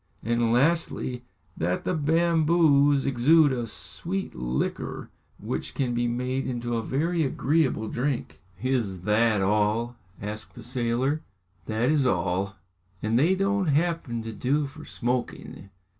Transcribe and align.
"And 0.23 0.51
lastly, 0.51 1.25
that 1.55 1.83
the 1.83 1.93
bamboos 1.93 3.05
exude 3.05 3.51
a 3.51 3.67
sweet 3.67 4.33
liquor 4.33 5.11
which 5.37 5.75
can 5.75 5.93
be 5.93 6.07
made 6.07 6.47
into 6.47 6.75
a 6.75 6.81
very 6.81 7.23
agreeable 7.23 7.87
drink." 7.87 8.41
"Is 8.63 9.01
that 9.01 9.43
all?" 9.43 9.95
asked 10.19 10.55
the 10.55 10.63
sailor. 10.63 11.21
"That 11.67 11.91
is 11.91 12.07
all!" 12.07 12.55
"And 13.03 13.19
they 13.19 13.35
don't 13.35 13.67
happen 13.67 14.23
to 14.23 14.33
do 14.33 14.65
for 14.65 14.85
smoking?" 14.85 15.69